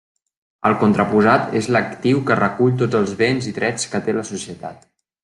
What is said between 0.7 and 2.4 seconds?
contraposat és l'actiu que